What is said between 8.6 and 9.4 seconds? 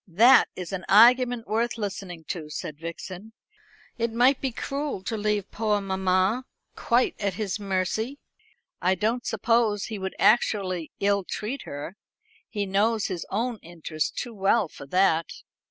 I don't